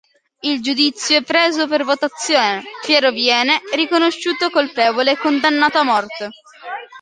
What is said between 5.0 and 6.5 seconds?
e condannato a morte.